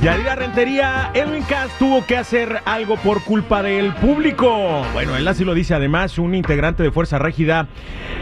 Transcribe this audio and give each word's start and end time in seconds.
bigotería, 0.00 1.10
Edwin 1.14 1.42
Cass 1.44 1.70
tuvo 1.78 2.04
que 2.04 2.16
hacer 2.16 2.62
algo 2.64 2.96
por 2.96 3.22
culpa 3.22 3.62
del 3.62 3.94
público. 3.94 4.84
Bueno, 4.92 5.16
él 5.16 5.26
así 5.28 5.44
lo 5.44 5.54
dice. 5.54 5.74
Además, 5.74 6.18
un 6.18 6.34
integrante 6.34 6.82
de 6.82 6.90
Fuerza 6.90 7.18
Régida 7.18 7.68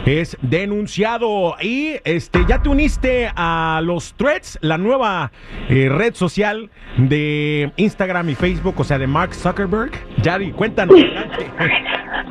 es 0.06 0.38
denunciado. 0.40 1.56
Y 1.60 1.96
este, 2.04 2.40
ya 2.48 2.62
te 2.62 2.68
uniste 2.68 3.30
a 3.34 3.80
los 3.82 4.14
threads, 4.14 4.58
la 4.62 4.78
nueva 4.78 5.32
eh, 5.68 5.88
red 5.90 6.14
social 6.14 6.70
de 6.96 7.72
Instagram 7.76 8.30
y 8.30 8.34
Facebook, 8.34 8.76
o 8.78 8.84
sea, 8.84 8.98
de 8.98 9.06
Mark 9.06 9.34
Zuckerberg. 9.34 9.90
Yari, 10.22 10.52
cuéntanos. 10.52 10.96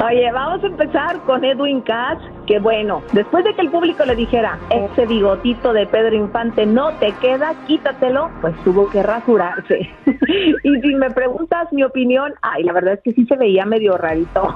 Oye, 0.04 0.32
vamos 0.32 0.64
a 0.64 0.68
empezar 0.68 1.20
con 1.22 1.44
Edwin 1.44 1.82
Cass, 1.82 2.18
que 2.48 2.60
bueno, 2.60 3.02
después 3.14 3.44
de 3.46 3.54
que 3.54 3.62
el 3.62 3.70
público 3.70 4.04
le 4.06 4.16
dijera, 4.16 4.58
ese 4.70 5.06
bigotito 5.06 5.74
de 5.74 5.86
Pedro 5.88 6.16
Infante 6.16 6.66
no 6.66 6.92
te 6.96 7.12
queda, 7.22 7.54
quítatelo, 7.68 8.30
pues 8.42 8.56
tuvo 8.64 8.90
que 8.90 9.04
rasurarse. 9.04 9.90
y 10.64 10.82
si 10.82 10.96
me 10.96 11.12
preguntas 11.12 11.72
mi 11.72 11.84
opinión, 11.84 12.34
ay, 12.42 12.64
la 12.64 12.74
verdad 12.74 12.94
es 12.96 13.02
que 13.04 13.14
sí 13.14 13.26
se 13.26 13.38
veía 13.38 13.66
medio 13.66 13.98
rarito. 13.98 14.56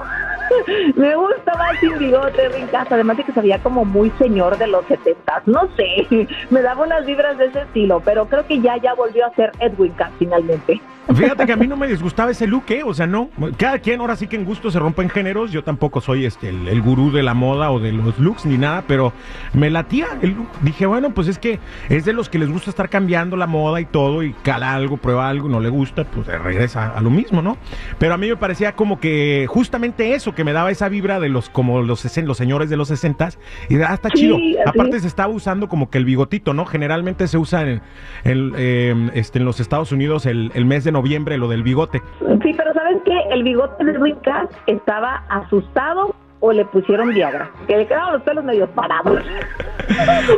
me 0.96 1.14
gusta 1.14 1.54
más 1.54 1.78
sin 1.80 1.98
bigote, 1.98 2.44
Edwin 2.44 2.66
Cass, 2.68 2.88
además 2.90 3.16
de 3.16 3.24
que 3.24 3.32
se 3.32 3.40
veía 3.40 3.58
como 3.62 3.84
muy 3.84 4.10
señor 4.18 4.58
de 4.58 4.66
los 4.66 4.84
setentas, 4.86 5.46
no 5.46 5.68
sé, 5.76 6.06
me 6.50 6.62
daba 6.62 6.84
unas 6.84 7.06
vibras 7.06 7.38
de 7.38 7.46
ese 7.46 7.60
estilo, 7.62 8.00
pero 8.04 8.26
creo 8.26 8.46
que 8.46 8.60
ya, 8.60 8.76
ya 8.76 8.94
volvió 8.94 9.26
a 9.26 9.34
ser 9.34 9.52
Edwin 9.60 9.92
Cass 9.92 10.12
finalmente. 10.18 10.80
Fíjate 11.14 11.46
que 11.46 11.52
a 11.52 11.56
mí 11.56 11.66
no 11.66 11.76
me 11.76 11.88
disgustaba 11.88 12.30
ese 12.30 12.46
look, 12.46 12.64
¿eh? 12.68 12.82
O 12.84 12.94
sea, 12.94 13.06
no. 13.06 13.30
Cada 13.56 13.78
quien 13.78 14.00
ahora 14.00 14.16
sí 14.16 14.26
que 14.26 14.36
en 14.36 14.44
gusto 14.44 14.70
se 14.70 14.78
rompen 14.78 15.08
géneros. 15.08 15.52
Yo 15.52 15.64
tampoco 15.64 16.00
soy 16.00 16.24
este 16.24 16.48
el, 16.48 16.82
gurú 16.82 17.10
de 17.10 17.22
la 17.22 17.34
moda 17.34 17.70
o 17.70 17.80
de 17.80 17.92
los 17.92 18.18
looks 18.18 18.46
ni 18.46 18.58
nada, 18.58 18.84
pero 18.86 19.12
me 19.52 19.70
latía 19.70 20.06
el 20.22 20.30
look. 20.30 20.48
Dije, 20.62 20.86
bueno, 20.86 21.10
pues 21.14 21.28
es 21.28 21.38
que 21.38 21.58
es 21.88 22.04
de 22.04 22.12
los 22.12 22.28
que 22.28 22.38
les 22.38 22.50
gusta 22.50 22.70
estar 22.70 22.88
cambiando 22.88 23.36
la 23.36 23.46
moda 23.46 23.80
y 23.80 23.84
todo, 23.84 24.22
y 24.22 24.32
cala 24.42 24.74
algo, 24.74 24.96
prueba 24.96 25.28
algo, 25.28 25.48
no 25.48 25.60
le 25.60 25.68
gusta, 25.68 26.04
pues 26.04 26.26
regresa 26.26 26.94
a 26.96 27.00
lo 27.00 27.10
mismo, 27.10 27.42
¿no? 27.42 27.56
Pero 27.98 28.14
a 28.14 28.16
mí 28.16 28.28
me 28.28 28.36
parecía 28.36 28.72
como 28.72 29.00
que 29.00 29.46
justamente 29.48 30.14
eso, 30.14 30.34
que 30.34 30.44
me 30.44 30.52
daba 30.52 30.70
esa 30.70 30.88
vibra 30.88 31.20
de 31.20 31.28
los, 31.28 31.50
como 31.50 31.82
los, 31.82 32.04
los 32.04 32.36
señores 32.36 32.70
de 32.70 32.76
los 32.76 32.88
sesentas, 32.88 33.38
y 33.68 33.80
ah, 33.80 33.94
está 33.94 34.10
chido. 34.10 34.38
Aparte 34.66 35.00
se 35.00 35.06
estaba 35.06 35.32
usando 35.32 35.68
como 35.68 35.90
que 35.90 35.98
el 35.98 36.04
bigotito, 36.04 36.54
¿no? 36.54 36.66
Generalmente 36.66 37.26
se 37.28 37.38
usa 37.38 37.62
en, 37.62 37.82
eh, 38.24 39.10
este, 39.14 39.38
en 39.38 39.44
los 39.44 39.60
Estados 39.60 39.92
Unidos 39.92 40.26
el, 40.26 40.50
el 40.54 40.64
mes 40.64 40.84
de 40.84 40.92
noviembre, 40.92 40.99
lo 41.38 41.48
del 41.48 41.62
bigote. 41.62 42.02
Sí, 42.42 42.54
pero 42.56 42.72
¿sabes 42.72 42.98
qué? 43.04 43.16
El 43.30 43.42
bigote 43.42 43.84
de 43.84 43.98
Rick 43.98 44.18
estaba 44.66 45.24
asustado 45.28 46.14
o 46.40 46.52
le 46.52 46.64
pusieron 46.66 47.10
Viagra, 47.10 47.50
que 47.66 47.76
le 47.76 47.86
quedaban 47.86 48.14
los 48.14 48.22
pelos 48.22 48.44
medio 48.44 48.66
parados. 48.70 49.22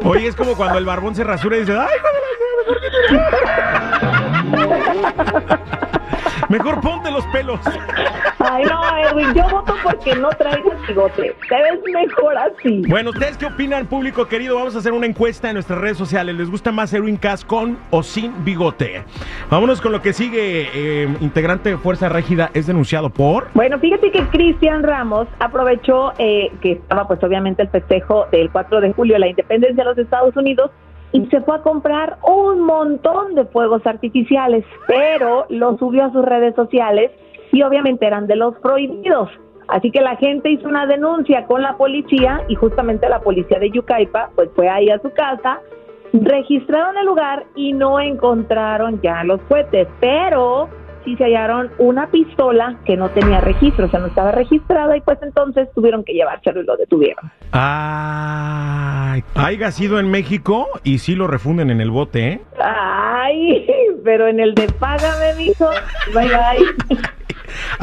Oye, 0.05 0.27
es 0.27 0.37
como 0.37 0.57
cuando 0.57 0.79
el 0.79 0.85
barbón 0.85 1.15
se 1.15 1.25
rasura 1.25 1.57
y 1.57 1.61
dice, 1.61 1.77
¡ay, 1.79 1.89
Mejor 6.49 6.81
ponte 6.81 7.11
los 7.11 7.25
pelos. 7.27 7.61
Ay, 8.45 8.65
no, 8.65 8.81
Edwin, 8.97 9.35
yo 9.35 9.49
voto 9.49 9.75
porque 9.85 10.17
no 10.17 10.29
traigas 10.31 10.75
bigote. 10.89 11.35
Te 11.49 11.55
ves 11.55 11.81
mejor 11.93 12.37
así. 12.37 12.83
Bueno, 12.89 13.11
¿ustedes 13.11 13.37
qué 13.37 13.47
opinan, 13.47 13.87
público 13.87 14.27
querido? 14.27 14.57
Vamos 14.57 14.75
a 14.75 14.79
hacer 14.79 14.93
una 14.93 15.07
encuesta 15.07 15.49
en 15.49 15.55
nuestras 15.55 15.79
redes 15.79 15.97
sociales. 15.97 16.35
¿Les 16.35 16.51
gusta 16.51 16.73
más 16.73 16.93
Edwin 16.93 17.17
Cass 17.17 17.45
con 17.45 17.79
o 17.91 18.03
sin 18.03 18.45
bigote? 18.45 19.05
Vámonos 19.49 19.81
con 19.81 19.93
lo 19.93 20.03
que 20.03 20.13
sigue. 20.13 20.69
Eh, 20.75 21.09
integrante 21.21 21.71
de 21.71 21.77
Fuerza 21.77 22.09
Régida 22.09 22.51
es 22.53 22.67
denunciado 22.67 23.11
por... 23.11 23.47
Bueno, 23.55 23.79
fíjate 23.79 24.11
que 24.11 24.27
Cristian 24.29 24.83
Ramos 24.83 25.29
aprovechó 25.39 26.13
eh, 26.19 26.51
que 26.61 26.73
estaba 26.73 27.07
pues 27.07 27.23
obviamente 27.23 27.63
el 27.63 27.69
festejo 27.69 28.27
del 28.33 28.51
4 28.51 28.81
de 28.81 28.93
julio, 28.93 29.19
la 29.19 29.29
independencia 29.29 29.85
de 29.85 29.91
los 29.91 29.99
Estados 29.99 30.37
Unidos, 30.37 30.71
y 31.13 31.27
se 31.27 31.41
fue 31.43 31.57
a 31.57 31.63
comprar 31.63 32.19
un 32.27 32.63
montón 32.63 33.35
de 33.35 33.45
fuegos 33.45 33.87
artificiales, 33.87 34.65
pero 34.87 35.47
lo 35.49 35.77
subió 35.79 36.07
a 36.07 36.13
sus 36.13 36.25
redes 36.25 36.55
sociales 36.55 37.11
y 37.53 37.63
obviamente 37.63 38.07
eran 38.07 38.27
de 38.27 38.37
los 38.37 38.57
prohibidos. 38.57 39.31
Así 39.69 39.91
que 39.91 40.01
la 40.01 40.17
gente 40.17 40.51
hizo 40.51 40.69
una 40.69 40.87
denuncia 40.87 41.47
con 41.47 41.63
la 41.63 41.77
policía 41.77 42.43
y 42.49 42.55
justamente 42.57 43.09
la 43.09 43.21
policía 43.21 43.59
de 43.59 43.71
Yucaipa 43.71 44.31
pues 44.35 44.51
fue 44.55 44.69
ahí 44.69 44.91
a 44.91 44.99
su 45.01 45.11
casa, 45.13 45.61
registraron 46.13 46.97
el 46.99 47.07
lugar 47.07 47.45
y 47.55 47.73
no 47.73 48.01
encontraron 48.01 49.01
ya 49.03 49.23
los 49.25 49.41
cohetes, 49.43 49.89
pero 50.01 50.69
sí 51.05 51.17
se 51.17 51.25
hallaron 51.25 51.71
una 51.79 52.11
pistola 52.11 52.79
que 52.85 52.97
no 52.97 53.09
tenía 53.11 53.41
registro, 53.41 53.87
o 53.87 53.89
sea, 53.89 54.01
no 54.01 54.07
estaba 54.07 54.33
registrada 54.33 54.97
y 54.97 55.01
pues 55.01 55.19
entonces 55.23 55.69
tuvieron 55.75 56.05
que 56.05 56.13
llevárselo 56.13 56.61
y 56.61 56.65
lo 56.65 56.77
detuvieron. 56.77 57.31
Ay, 57.53 59.25
haya 59.35 59.71
sido 59.71 59.99
en 59.99 60.11
México 60.11 60.69
y 60.85 60.99
sí 60.99 61.15
lo 61.15 61.27
refunden 61.27 61.71
en 61.71 61.81
el 61.81 61.91
bote, 61.91 62.29
¿eh? 62.29 62.41
Ay, 62.61 63.67
pero 64.05 64.29
en 64.29 64.41
el 64.41 64.55
de 64.55 64.69
págame, 64.79 65.35
mijo. 65.39 65.71
Bye, 66.15 66.29
bye. 66.29 66.99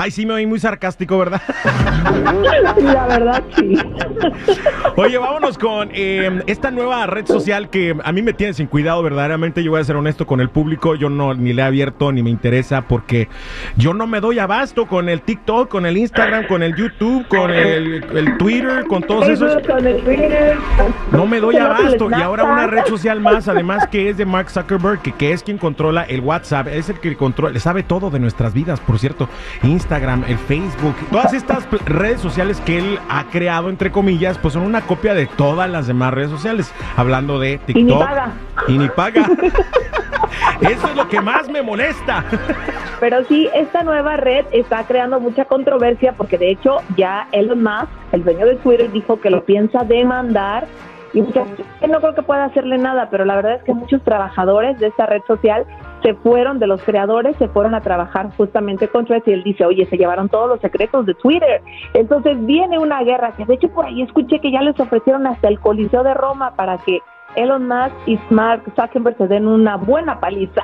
Ay, 0.01 0.11
sí 0.11 0.25
me 0.25 0.33
oí 0.33 0.45
muy 0.45 0.61
sarcástico, 0.61 1.17
¿verdad? 1.17 1.41
La 2.81 3.05
verdad, 3.05 3.43
sí. 3.53 3.77
Oye, 4.95 5.17
vámonos 5.17 5.57
con 5.57 5.89
em, 5.93 6.41
esta 6.47 6.71
nueva 6.71 7.05
red 7.05 7.25
social 7.25 7.69
que 7.69 7.93
a 8.01 8.11
mí 8.13 8.21
me 8.21 8.31
tiene 8.31 8.53
sin 8.53 8.67
cuidado, 8.67 9.03
verdaderamente. 9.03 9.61
Yo 9.61 9.71
voy 9.71 9.81
a 9.81 9.83
ser 9.83 9.97
honesto 9.97 10.25
con 10.25 10.39
el 10.39 10.49
público. 10.49 10.95
Yo 10.95 11.09
no 11.09 11.33
ni 11.33 11.51
le 11.51 11.63
he 11.63 11.65
abierto 11.65 12.13
ni 12.13 12.23
me 12.23 12.29
interesa 12.29 12.83
porque 12.83 13.27
yo 13.75 13.93
no 13.93 14.07
me 14.07 14.21
doy 14.21 14.39
abasto 14.39 14.87
con 14.87 15.09
el 15.09 15.19
TikTok, 15.19 15.67
con 15.67 15.85
el 15.85 15.97
Instagram, 15.97 16.47
con 16.47 16.63
el 16.63 16.75
YouTube, 16.77 17.27
con 17.27 17.51
el, 17.51 18.37
Twitter, 18.37 18.85
con 18.87 19.03
todos 19.03 19.27
esos. 19.27 19.57
No 21.11 21.27
me 21.27 21.41
doy 21.41 21.57
abasto. 21.57 22.09
Y 22.09 22.13
ahora 22.13 22.45
una 22.45 22.67
red 22.67 22.85
social 22.85 23.19
más, 23.19 23.49
además 23.49 23.85
que 23.87 24.07
es 24.07 24.15
de 24.15 24.25
Mark 24.25 24.49
Zuckerberg, 24.49 25.01
que, 25.01 25.11
que 25.11 25.33
es 25.33 25.43
quien 25.43 25.57
controla 25.57 26.03
el 26.03 26.21
WhatsApp, 26.21 26.67
es 26.67 26.87
el 26.87 27.01
que 27.01 27.17
controla, 27.17 27.59
sabe 27.59 27.83
todo 27.83 28.09
de 28.09 28.19
nuestras 28.19 28.53
vidas, 28.53 28.79
por 28.79 28.97
cierto. 28.97 29.27
Instagram, 29.63 29.88
el 29.97 30.37
Facebook, 30.37 30.95
todas 31.11 31.33
estas 31.33 31.67
redes 31.85 32.21
sociales 32.21 32.61
que 32.61 32.77
él 32.77 32.99
ha 33.09 33.23
creado, 33.25 33.69
entre 33.69 33.91
comillas, 33.91 34.37
pues 34.37 34.53
son 34.53 34.63
una 34.63 34.81
copia 34.81 35.13
de 35.13 35.25
todas 35.25 35.69
las 35.69 35.87
demás 35.87 36.13
redes 36.13 36.29
sociales. 36.29 36.71
Hablando 36.95 37.39
de 37.39 37.57
TikTok. 37.57 37.77
Y 37.77 37.83
ni 37.83 37.93
paga. 37.93 38.33
Y 38.67 38.77
ni 38.77 38.89
paga. 38.89 39.29
Eso 40.61 40.87
es 40.87 40.95
lo 40.95 41.07
que 41.07 41.21
más 41.21 41.49
me 41.49 41.61
molesta. 41.61 42.23
Pero 42.99 43.23
sí, 43.25 43.49
esta 43.55 43.83
nueva 43.83 44.17
red 44.17 44.45
está 44.51 44.83
creando 44.83 45.19
mucha 45.19 45.45
controversia 45.45 46.13
porque 46.13 46.37
de 46.37 46.51
hecho 46.51 46.77
ya 46.97 47.27
Elon 47.31 47.63
Musk, 47.63 47.89
el 48.11 48.23
dueño 48.23 48.45
de 48.45 48.55
Twitter, 48.57 48.91
dijo 48.91 49.19
que 49.19 49.29
lo 49.29 49.43
piensa 49.43 49.83
demandar 49.83 50.67
y 51.13 51.21
mucha 51.21 51.43
no 51.87 51.99
creo 51.99 52.13
que 52.13 52.21
pueda 52.21 52.45
hacerle 52.45 52.77
nada, 52.77 53.09
pero 53.09 53.25
la 53.25 53.35
verdad 53.35 53.55
es 53.55 53.63
que 53.63 53.73
muchos 53.73 54.03
trabajadores 54.03 54.77
de 54.79 54.87
esta 54.87 55.05
red 55.05 55.21
social 55.27 55.65
se 56.01 56.13
fueron 56.15 56.59
de 56.59 56.67
los 56.67 56.81
creadores, 56.83 57.35
se 57.37 57.47
fueron 57.49 57.75
a 57.75 57.81
trabajar 57.81 58.29
justamente 58.37 58.87
contra 58.87 59.17
él 59.17 59.23
y 59.25 59.31
él 59.31 59.43
dice, 59.43 59.65
oye, 59.65 59.85
se 59.87 59.97
llevaron 59.97 60.29
todos 60.29 60.49
los 60.49 60.61
secretos 60.61 61.05
de 61.05 61.13
Twitter. 61.15 61.61
Entonces 61.93 62.37
viene 62.45 62.79
una 62.79 63.03
guerra 63.03 63.33
que 63.35 63.45
de 63.45 63.55
hecho 63.55 63.69
por 63.69 63.85
ahí 63.85 64.01
escuché 64.01 64.39
que 64.39 64.51
ya 64.51 64.61
les 64.61 64.79
ofrecieron 64.79 65.27
hasta 65.27 65.47
el 65.47 65.59
Coliseo 65.59 66.03
de 66.03 66.13
Roma 66.13 66.55
para 66.55 66.77
que 66.79 66.99
Elon 67.35 67.67
Musk 67.67 67.93
y 68.07 68.19
Mark 68.29 68.63
Zuckerberg 68.75 69.17
se 69.17 69.27
den 69.27 69.47
una 69.47 69.77
buena 69.77 70.19
paliza. 70.19 70.61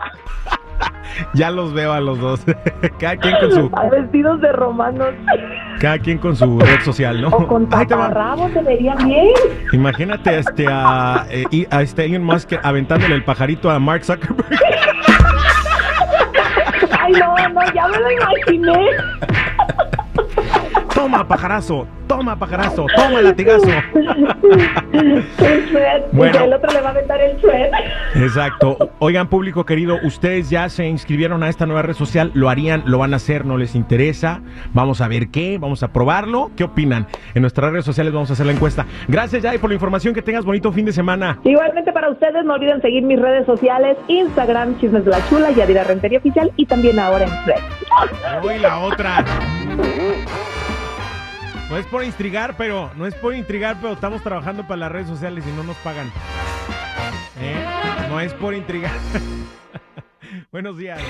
ya 1.34 1.52
los 1.52 1.74
veo 1.74 1.94
a 1.94 2.00
los 2.00 2.20
dos. 2.20 2.44
Cada 3.00 3.18
quien 3.18 3.36
con 3.40 3.52
su. 3.52 3.72
A 3.74 3.90
vestidos 3.90 4.42
de 4.42 4.52
romanos. 4.52 5.14
Cada 5.80 6.00
quien 6.00 6.18
con 6.18 6.36
su 6.36 6.60
red 6.60 6.82
social, 6.82 7.22
¿no? 7.22 7.30
O 7.30 7.48
con 7.48 7.70
taparrabos 7.70 8.52
se 8.52 8.62
vería 8.62 8.96
bien. 8.96 9.34
Imagínate 9.72 10.40
este, 10.40 10.66
a, 10.70 11.26
eh, 11.30 11.68
a 11.70 11.82
este 11.82 12.06
Elon 12.06 12.24
Musk 12.24 12.54
aventándole 12.64 13.16
el 13.16 13.24
pajarito 13.24 13.70
a 13.70 13.80
Mark 13.80 14.04
Zuckerberg. 14.04 14.46
Ay, 17.06 17.12
no, 17.12 17.36
no, 17.50 17.62
ya 17.72 17.88
me 17.88 18.00
lo 18.00 18.10
imaginé. 18.10 18.90
Toma, 20.96 21.28
pajarazo, 21.28 21.86
toma, 22.08 22.40
pajarazo, 22.40 22.86
toma 22.96 23.20
el 23.20 23.26
latigazo. 23.26 23.68
El 24.94 25.26
bueno, 26.14 26.46
el 26.46 26.54
otro 26.54 26.72
le 26.72 26.80
va 26.80 26.88
a 26.88 26.92
aventar 26.92 27.20
el 27.20 27.36
shred. 27.38 27.70
Exacto. 28.16 28.92
Oigan, 29.00 29.28
público 29.28 29.66
querido, 29.66 30.00
ustedes 30.04 30.50
ya 30.50 30.70
se 30.70 30.88
inscribieron 30.88 31.44
a 31.44 31.50
esta 31.50 31.66
nueva 31.66 31.82
red 31.82 31.96
social, 31.96 32.32
lo 32.34 32.50
harían, 32.50 32.84
lo 32.86 32.98
van 32.98 33.12
a 33.12 33.18
hacer, 33.18 33.46
no 33.46 33.58
les 33.58 33.76
interesa. 33.76 34.40
Vamos 34.74 35.02
a 35.02 35.10
ver 35.10 35.28
qué, 35.28 35.58
vamos 35.58 35.84
a 35.84 35.90
probarlo. 35.90 36.50
¿Qué 36.56 36.64
opinan? 36.64 37.08
En 37.34 37.42
nuestras 37.42 37.72
redes 37.72 37.84
sociales 37.84 38.14
vamos 38.14 38.30
a 38.30 38.34
hacer 38.34 38.46
la 38.46 38.54
encuesta. 38.54 38.86
Gracias, 39.10 39.44
Jai, 39.44 39.58
por 39.58 39.70
la 39.70 39.74
información. 39.74 40.14
Que 40.14 40.22
tengas 40.22 40.46
bonito 40.46 40.72
fin 40.72 40.86
de 40.86 40.94
semana. 40.94 41.40
Igualmente 41.44 41.92
para 41.92 42.10
ustedes, 42.10 42.46
no 42.46 42.54
olviden 42.54 42.82
seguir 42.82 43.04
mis 43.04 43.20
redes 43.20 43.46
sociales: 43.46 43.98
Instagram, 44.08 44.80
Chismes 44.80 45.04
de 45.04 45.12
la 45.12 45.28
Chula, 45.28 45.52
Yadira 45.52 45.84
Rentería 45.84 46.20
Oficial 46.20 46.54
y 46.56 46.66
también 46.66 47.00
ahora 47.00 47.26
en 47.26 47.32
Thread. 47.44 48.46
Uy, 48.46 48.60
la 48.60 48.80
otra. 48.80 49.26
No 51.76 51.82
es 51.82 51.88
por 51.88 52.06
intrigar, 52.06 52.56
pero 52.58 52.90
no 52.96 53.06
es 53.06 53.14
por 53.16 53.36
intrigar, 53.36 53.76
pero 53.82 53.92
estamos 53.92 54.24
trabajando 54.24 54.66
para 54.66 54.78
las 54.78 54.92
redes 54.94 55.10
sociales 55.10 55.44
y 55.46 55.52
no 55.52 55.62
nos 55.62 55.76
pagan. 55.80 56.10
¿Eh? 57.38 57.66
No 58.08 58.22
es 58.22 58.32
por 58.32 58.54
intrigar. 58.54 58.94
Buenos 60.54 60.78
días. 60.78 61.02